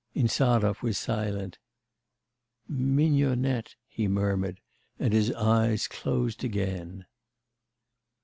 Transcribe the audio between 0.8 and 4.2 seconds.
was silent. 'Mignonette,' he